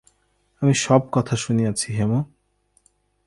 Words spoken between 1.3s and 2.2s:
শুনিয়াছি হেম!